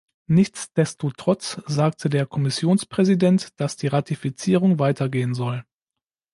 Nichtsdestotrotz 0.25 1.61
sagt 1.67 2.11
der 2.11 2.25
Kommissionspräsident, 2.25 3.49
dass 3.61 3.77
die 3.77 3.85
Ratifizierung 3.85 4.79
weitergehen 4.79 5.35
soll. 5.35 5.63